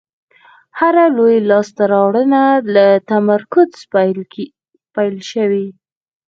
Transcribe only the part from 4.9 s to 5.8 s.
پیل شوې.